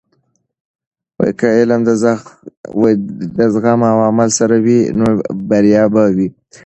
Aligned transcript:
که 1.39 1.47
علم 1.59 1.81
د 3.37 3.39
زغم 3.53 3.81
او 3.91 3.97
عمل 4.09 4.29
سره 4.39 4.55
وي، 4.65 4.79
نو 4.99 5.07
بریا 5.49 5.83
به 5.93 6.03
وي. 6.15 6.27